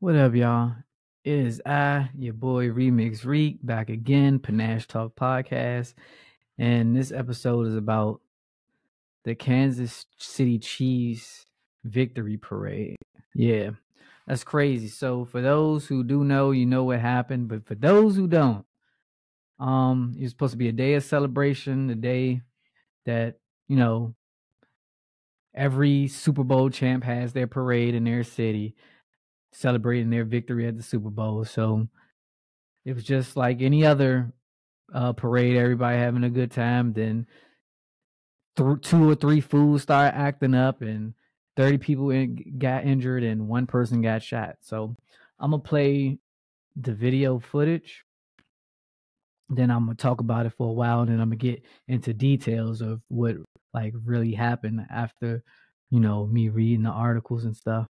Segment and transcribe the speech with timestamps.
[0.00, 0.76] What up, y'all?
[1.24, 5.94] It is I, your boy Remix Reek, back again, Panache Talk Podcast.
[6.56, 8.20] And this episode is about
[9.24, 11.46] the Kansas City Chiefs
[11.82, 12.94] victory parade.
[13.34, 13.70] Yeah,
[14.28, 14.86] that's crazy.
[14.86, 17.48] So for those who do know, you know what happened.
[17.48, 18.64] But for those who don't,
[19.58, 22.42] um, it's supposed to be a day of celebration, the day
[23.04, 24.14] that, you know,
[25.56, 28.76] every Super Bowl champ has their parade in their city
[29.52, 31.44] celebrating their victory at the Super Bowl.
[31.44, 31.88] So
[32.84, 34.32] it was just like any other
[34.92, 36.92] uh, parade, everybody having a good time.
[36.92, 37.26] Then
[38.56, 41.14] th- two or three fools start acting up, and
[41.56, 44.56] 30 people in- got injured, and one person got shot.
[44.60, 44.94] So
[45.38, 46.18] I'm going to play
[46.80, 48.04] the video footage.
[49.50, 52.12] Then I'm gonna talk about it for a while, and then I'm gonna get into
[52.12, 53.36] details of what
[53.72, 55.42] like really happened after,
[55.90, 57.86] you know, me reading the articles and stuff.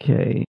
[0.00, 0.44] Okay.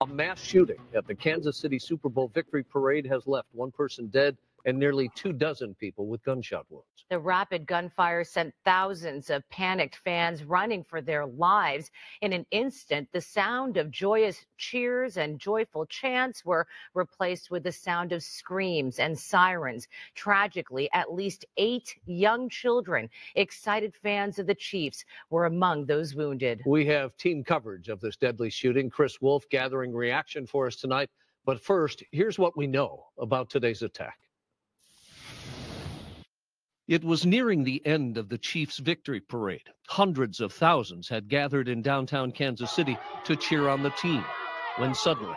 [0.00, 4.06] A mass shooting at the Kansas City Super Bowl victory parade has left one person
[4.08, 4.36] dead
[4.68, 6.84] and nearly two dozen people with gunshot wounds.
[7.08, 11.90] The rapid gunfire sent thousands of panicked fans running for their lives.
[12.20, 17.72] In an instant, the sound of joyous cheers and joyful chants were replaced with the
[17.72, 19.88] sound of screams and sirens.
[20.14, 26.60] Tragically, at least eight young children, excited fans of the Chiefs, were among those wounded.
[26.66, 28.90] We have team coverage of this deadly shooting.
[28.90, 31.08] Chris Wolf gathering reaction for us tonight.
[31.46, 34.18] But first, here's what we know about today's attack.
[36.88, 39.68] It was nearing the end of the Chiefs' victory parade.
[39.88, 44.24] Hundreds of thousands had gathered in downtown Kansas City to cheer on the team
[44.78, 45.36] when suddenly.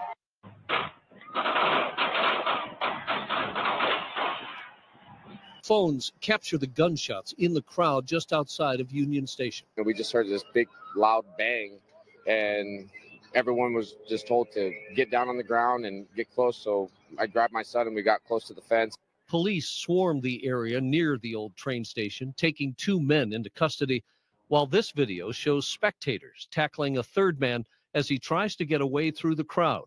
[5.66, 9.68] Phones capture the gunshots in the crowd just outside of Union Station.
[9.76, 11.80] And we just heard this big, loud bang,
[12.28, 12.90] and
[13.36, 16.56] everyone was just told to get down on the ground and get close.
[16.58, 18.96] So I grabbed my son and we got close to the fence.
[19.32, 24.04] Police swarmed the area near the old train station, taking two men into custody,
[24.50, 29.10] while this video shows spectators tackling a third man as he tries to get away
[29.10, 29.86] through the crowd.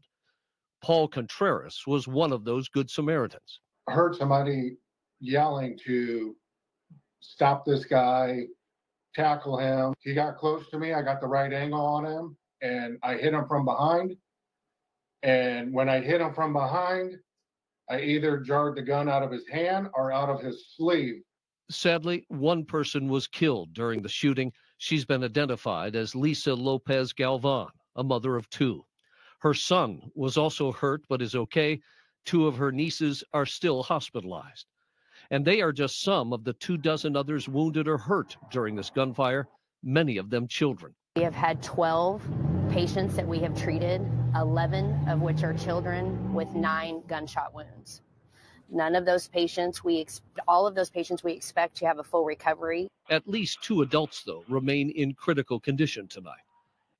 [0.82, 3.60] Paul Contreras was one of those good Samaritans.
[3.87, 4.78] I heard somebody
[5.21, 6.34] yelling to
[7.21, 8.44] stop this guy,
[9.15, 9.93] tackle him.
[10.00, 10.94] He got close to me.
[10.94, 14.16] I got the right angle on him and I hit him from behind.
[15.22, 17.19] And when I hit him from behind,
[17.89, 21.22] I either jarred the gun out of his hand or out of his sleeve.
[21.71, 24.53] Sadly, one person was killed during the shooting.
[24.78, 28.84] She's been identified as Lisa Lopez Galvan, a mother of two.
[29.41, 31.81] Her son was also hurt but is okay.
[32.25, 34.67] Two of her nieces are still hospitalized.
[35.31, 38.91] And they are just some of the two dozen others wounded or hurt during this
[38.91, 39.49] gunfire,
[39.83, 40.94] many of them children.
[41.17, 42.23] We have had 12
[42.75, 44.05] patients that we have treated,
[44.35, 48.03] 11 of which are children with nine gunshot wounds.
[48.69, 52.03] None of those patients, we ex- all of those patients, we expect to have a
[52.03, 52.89] full recovery.
[53.09, 56.43] At least two adults, though, remain in critical condition tonight.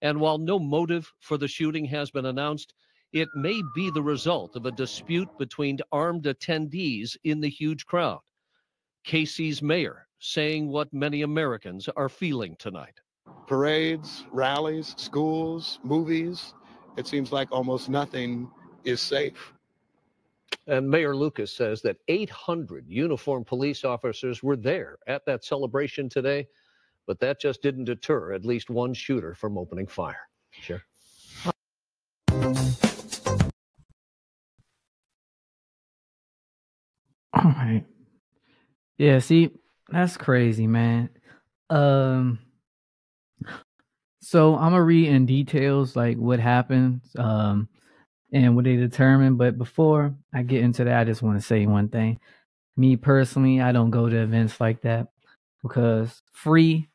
[0.01, 2.73] And while no motive for the shooting has been announced,
[3.13, 8.21] it may be the result of a dispute between armed attendees in the huge crowd.
[9.09, 13.01] KC's mayor saying what many Americans are feeling tonight
[13.47, 16.55] parades, rallies, schools, movies.
[16.97, 18.51] It seems like almost nothing
[18.85, 19.53] is safe.
[20.67, 26.47] And Mayor Lucas says that 800 uniformed police officers were there at that celebration today,
[27.07, 30.29] but that just didn't deter at least one shooter from opening fire.
[30.53, 30.83] Sure.
[37.35, 37.85] All right.
[38.97, 39.51] Yeah, see,
[39.91, 41.11] that's crazy, man.
[41.69, 42.39] Um
[44.25, 47.69] so I'm gonna read in details like what happened, um,
[48.33, 49.37] and what they determined.
[49.39, 52.19] But before I get into that, I just want to say one thing.
[52.77, 55.09] Me personally, I don't go to events like that
[55.63, 56.89] because free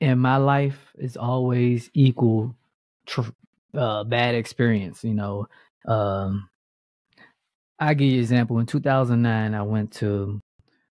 [0.00, 2.54] in my life is always equal
[3.06, 3.22] tr-
[3.74, 5.02] uh, bad experience.
[5.02, 5.48] You know,
[5.86, 6.50] um,
[7.78, 8.58] I give you example.
[8.58, 10.42] In 2009, I went to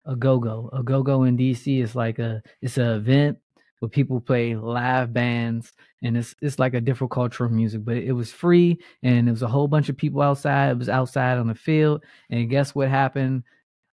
[0.06, 0.72] a go go.
[0.74, 3.38] A go go in DC is like a it's an event
[3.82, 5.74] where people play live bands
[6.04, 9.32] and it's it's like a different culture of music, but it was free and it
[9.32, 10.70] was a whole bunch of people outside.
[10.70, 13.44] It was outside on the field, and guess what happened?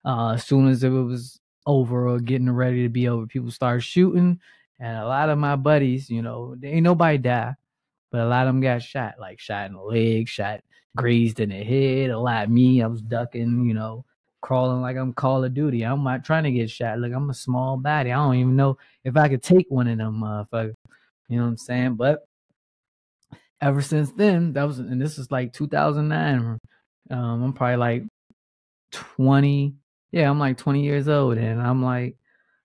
[0.03, 3.81] Uh, as soon as it was over or getting ready to be over, people started
[3.81, 4.39] shooting,
[4.79, 7.53] and a lot of my buddies, you know, ain't nobody die,
[8.11, 10.61] but a lot of them got shot, like shot in the leg, shot
[10.95, 12.09] grazed in the head.
[12.09, 14.05] A lot of me, I was ducking, you know,
[14.45, 15.81] crawling like I'm Call of Duty.
[15.81, 16.99] I'm not trying to get shot.
[16.99, 18.11] Look, I'm a small body.
[18.11, 20.75] I don't even know if I could take one of them motherfuckers.
[21.27, 21.95] You know what I'm saying?
[21.95, 22.27] But
[23.59, 26.59] ever since then, that was and this is like 2009.
[27.09, 28.03] Um, I'm probably like
[28.91, 29.73] 20.
[30.11, 32.15] Yeah, I'm like 20 years old, and I'm like,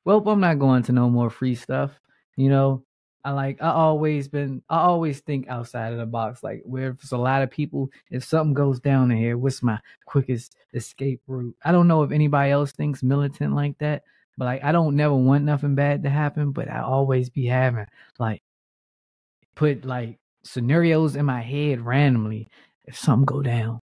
[0.05, 1.93] well, I'm not going to no more free stuff.
[2.37, 2.85] You know,
[3.25, 6.43] I like I always been I always think outside of the box.
[6.43, 9.78] Like where there's a lot of people, if something goes down in here, what's my
[10.06, 11.55] quickest escape route?
[11.64, 14.05] I don't know if anybody else thinks militant like that,
[14.38, 17.87] but like I don't never want nothing bad to happen, but I always be having
[18.19, 18.43] like
[19.55, 22.49] put like scenarios in my head randomly.
[22.87, 23.81] If something go down,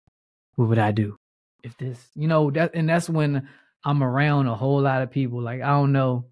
[0.56, 1.16] what would I do?
[1.62, 3.48] If this, you know, that and that's when
[3.84, 5.40] I'm around a whole lot of people.
[5.40, 6.26] Like I don't know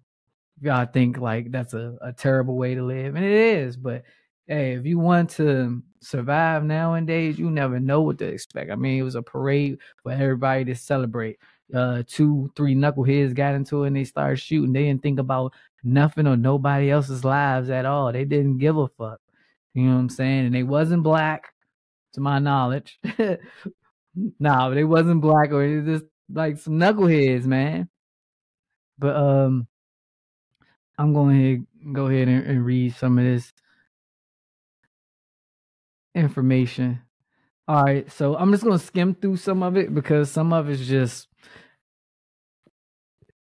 [0.61, 3.77] y'all think like that's a, a terrible way to live, and it is.
[3.77, 4.03] But
[4.47, 8.71] hey, if you want to survive nowadays, you never know what to expect.
[8.71, 11.37] I mean, it was a parade for everybody to celebrate.
[11.73, 14.73] Uh, two, three knuckleheads got into it and they started shooting.
[14.73, 15.53] They didn't think about
[15.83, 18.11] nothing or nobody else's lives at all.
[18.11, 19.19] They didn't give a fuck.
[19.75, 20.47] You know what I'm saying?
[20.47, 21.53] And they wasn't black,
[22.13, 22.99] to my knowledge.
[24.39, 27.89] nah, they wasn't black or just like some knuckleheads, man.
[28.97, 29.67] But um,
[30.99, 33.53] I'm going to go ahead and, and read some of this
[36.13, 37.01] information.
[37.69, 40.87] All right, so I'm just gonna skim through some of it because some of it's
[40.87, 41.27] just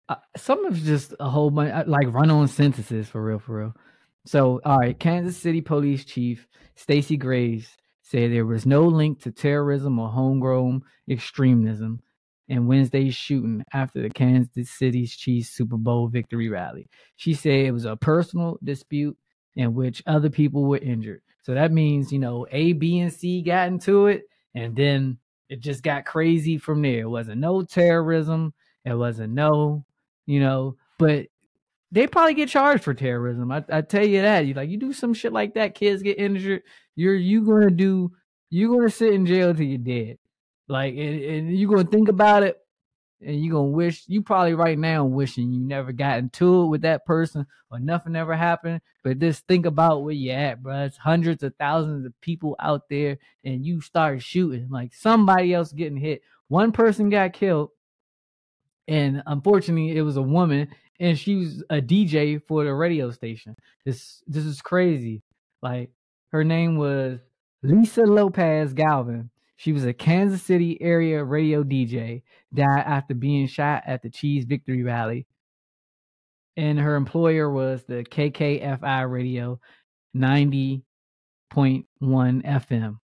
[0.07, 3.39] uh, some of it's just a whole bunch uh, like run on sentences for real,
[3.39, 3.73] for real.
[4.25, 9.31] So, all right, Kansas City Police Chief Stacey Graves said there was no link to
[9.31, 12.01] terrorism or homegrown extremism
[12.51, 16.89] in Wednesday's shooting after the Kansas City's Chiefs Super Bowl victory rally.
[17.15, 19.17] She said it was a personal dispute
[19.55, 21.21] in which other people were injured.
[21.43, 25.17] So that means, you know, A, B, and C got into it, and then
[25.47, 26.99] it just got crazy from there.
[26.99, 28.53] It wasn't no terrorism.
[28.83, 29.85] It wasn't no,
[30.25, 31.27] you know, but
[31.89, 33.49] they probably get charged for terrorism.
[33.49, 34.45] I, I tell you that.
[34.45, 36.63] You like you do some shit like that, kids get injured.
[36.97, 38.11] You're you gonna do
[38.49, 40.17] you're gonna sit in jail till you're dead.
[40.71, 42.57] Like and, and you're gonna think about it
[43.19, 46.81] and you're gonna wish you probably right now wishing you never got into it with
[46.83, 48.79] that person or nothing ever happened.
[49.03, 50.85] But just think about where you're at, bro.
[50.85, 54.69] It's hundreds of thousands of people out there and you start shooting.
[54.69, 56.21] Like somebody else getting hit.
[56.47, 57.71] One person got killed.
[58.87, 60.69] And unfortunately, it was a woman,
[60.99, 63.55] and she was a DJ for the radio station.
[63.85, 65.21] This this is crazy.
[65.61, 65.91] Like
[66.31, 67.19] her name was
[67.61, 69.29] Lisa Lopez Galvan.
[69.61, 72.23] She was a Kansas City area radio DJ.
[72.51, 75.27] Died after being shot at the Chiefs victory rally.
[76.57, 79.59] And her employer was the KKFI radio
[80.17, 80.81] 90.1
[81.53, 82.97] FM.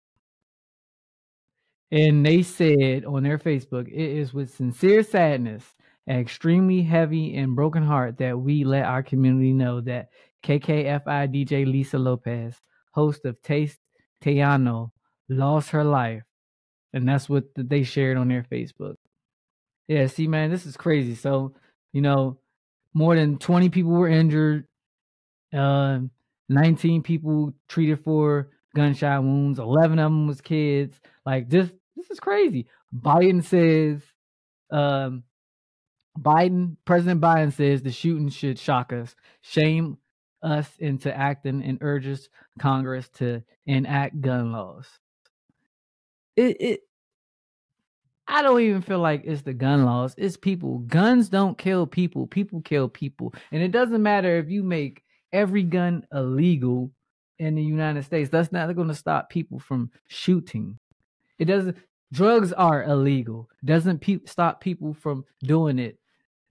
[1.91, 5.65] And they said on their Facebook, it is with sincere sadness
[6.07, 10.11] an extremely heavy and broken heart that we let our community know that
[10.45, 12.55] KKFI DJ Lisa Lopez,
[12.93, 13.81] host of Taste
[14.23, 14.93] Tejano,
[15.29, 16.23] lost her life.
[16.95, 18.95] And that's what they shared on their Facebook.
[19.89, 21.17] Yeah, see, man, this is crazy.
[21.17, 21.55] So,
[21.93, 22.39] you know,
[22.95, 24.69] more than 20 people were injured,
[25.53, 25.99] uh,
[26.49, 31.01] 19 people treated for gunshot wounds, 11 of them was kids.
[31.27, 32.69] Like, this, this is crazy.
[32.97, 34.01] Biden says,
[34.71, 35.25] um,
[36.17, 39.99] Biden, President Biden says the shooting should shock us, shame
[40.45, 42.29] us into acting, and urges
[42.61, 44.87] Congress to enact gun laws.
[46.37, 46.81] It, it,
[48.27, 50.15] I don't even feel like it's the gun laws.
[50.17, 50.79] It's people.
[50.79, 52.27] Guns don't kill people.
[52.27, 53.35] People kill people.
[53.53, 56.91] And it doesn't matter if you make every gun illegal
[57.39, 58.31] in the United States.
[58.31, 60.79] That's not going to stop people from shooting.
[61.39, 61.77] It doesn't.
[62.13, 63.51] Drugs are illegal.
[63.65, 65.99] Doesn't pe- stop people from doing it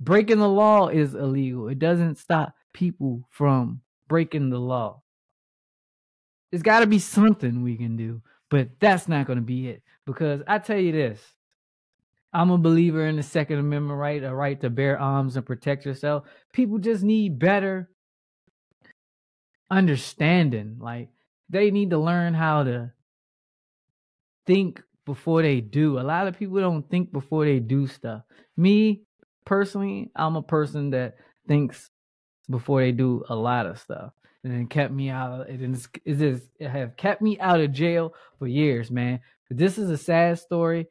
[0.04, 1.68] breaking the law is illegal.
[1.70, 5.02] It doesn't stop people from breaking the law.
[6.52, 8.22] There's got to be something we can do,
[8.54, 9.82] but that's not going to be it.
[10.06, 11.20] Because I tell you this,
[12.32, 15.88] I'm a believer in the Second Amendment right, a right to bear arms and protect
[15.88, 16.26] yourself.
[16.52, 17.90] People just need better
[19.72, 20.78] understanding.
[20.80, 21.10] Like
[21.50, 22.92] they need to learn how to
[24.46, 25.98] think before they do.
[25.98, 28.22] A lot of people don't think before they do stuff.
[28.56, 29.02] Me,
[29.46, 31.16] personally, I'm a person that
[31.48, 31.90] thinks
[32.48, 34.14] before they do a lot of stuff.
[34.44, 35.50] And it kept me out.
[35.50, 39.22] It is it is it have kept me out of jail for years, man.
[39.48, 40.88] But this is a sad story.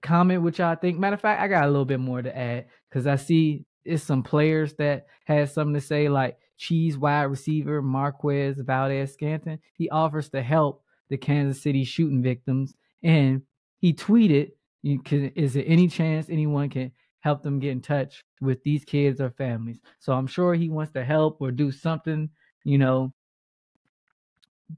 [0.00, 0.98] Comment what y'all think.
[0.98, 4.02] Matter of fact, I got a little bit more to add because I see it's
[4.02, 9.58] some players that had something to say, like Chiefs wide receiver Marquez Valdes Scantling.
[9.74, 13.42] He offers to help the Kansas City shooting victims, and
[13.80, 14.52] he tweeted,
[14.82, 15.30] "You can.
[15.34, 19.30] Is there any chance anyone can help them get in touch with these kids or
[19.30, 19.80] families.
[19.98, 22.30] So I'm sure he wants to help or do something,
[22.64, 23.12] you know,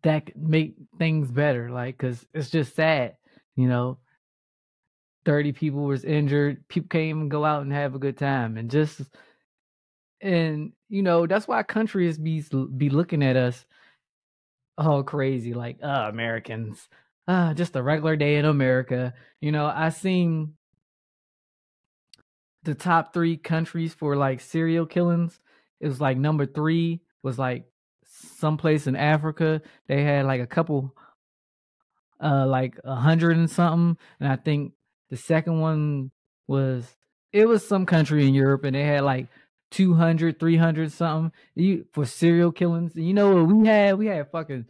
[0.03, 1.71] that make things better.
[1.71, 3.17] Like, cause it's just sad,
[3.57, 3.99] you know.
[5.25, 6.67] Thirty people was injured.
[6.69, 9.03] People can't even go out and have a good time, and just
[10.23, 12.43] and you know that's why countries be
[12.77, 13.65] be looking at us
[14.79, 16.89] all crazy, like uh, Americans,
[17.29, 19.15] uh, just a regular day in America.
[19.41, 20.55] You know, I seen
[22.63, 25.39] the top three countries for like serial killings.
[25.81, 27.70] It was like number three was like
[28.41, 29.63] someplace in Africa.
[29.87, 30.95] They had like a couple,
[32.23, 34.73] uh, like a hundred and something, and I think
[35.11, 36.11] the second one
[36.49, 36.97] was
[37.33, 39.29] it was some country in Europe, and they had like
[39.71, 42.93] 200, 300 something you, for serial killings.
[42.95, 43.99] You know what we had?
[43.99, 44.67] We had fucking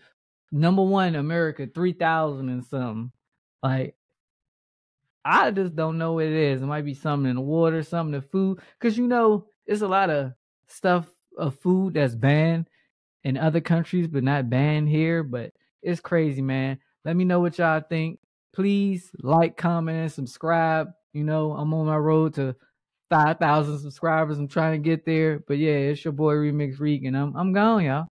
[0.52, 3.12] number one America, 3,000 and something.
[3.62, 3.94] Like,
[5.24, 6.62] I just don't know what it is.
[6.62, 8.60] It might be something in the water, something in the food.
[8.78, 10.32] Because, you know, it's a lot of
[10.66, 12.68] stuff of food that's banned
[13.24, 15.22] in other countries, but not banned here.
[15.22, 16.78] But it's crazy, man.
[17.04, 18.18] Let me know what y'all think.
[18.52, 20.88] Please like, comment, and subscribe.
[21.12, 22.54] You know, I'm on my road to
[23.10, 24.38] 5,000 subscribers.
[24.38, 25.42] I'm trying to get there.
[25.46, 28.06] But yeah, it's your boy Remix Reek, and I'm, I'm gone, y'all.